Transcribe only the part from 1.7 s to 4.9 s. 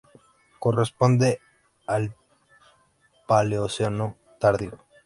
al Paleoceno tardío.